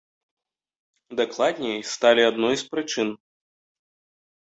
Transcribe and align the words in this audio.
Дакладней, 1.19 1.79
сталі 1.93 2.27
адной 2.31 2.55
з 2.65 2.69
прычын. 2.75 3.07